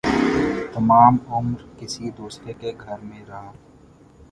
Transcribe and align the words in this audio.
تمام 0.73 1.17
عمر 1.27 1.61
کسی 1.79 2.09
دوسرے 2.11 2.53
کے 2.53 2.71
گھر 2.79 2.97
میں 2.99 3.23
رہا 3.27 3.51